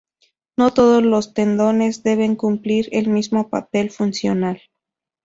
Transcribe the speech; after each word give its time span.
No 0.57 0.73
todos 0.73 1.03
los 1.03 1.35
tendones 1.35 2.01
deben 2.01 2.35
cumplir 2.35 2.89
el 2.91 3.07
mismo 3.07 3.49
papel 3.51 3.91
funcional. 3.91 4.59